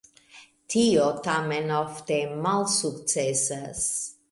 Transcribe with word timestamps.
Tio 0.73 1.03
tamen 1.27 1.75
ofte 1.81 2.19
malsukcesas. 2.47 3.87